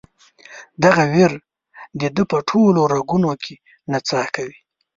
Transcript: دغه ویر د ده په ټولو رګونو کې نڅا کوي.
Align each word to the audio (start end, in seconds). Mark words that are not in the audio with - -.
دغه 0.83 1.03
ویر 1.13 1.31
د 2.01 2.03
ده 2.15 2.23
په 2.31 2.37
ټولو 2.49 2.81
رګونو 2.93 3.31
کې 3.43 3.55
نڅا 3.91 4.23
کوي. 4.35 4.57